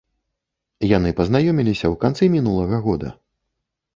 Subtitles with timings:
[0.97, 3.13] Яны пазнаёміліся ў канцы мінулага года.